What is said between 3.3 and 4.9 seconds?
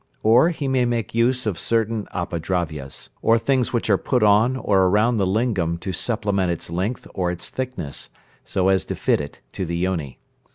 things which are put on or